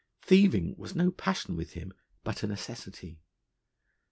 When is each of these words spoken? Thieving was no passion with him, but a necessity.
Thieving 0.23 0.73
was 0.79 0.95
no 0.95 1.11
passion 1.11 1.55
with 1.55 1.73
him, 1.73 1.93
but 2.23 2.41
a 2.41 2.47
necessity. 2.47 3.19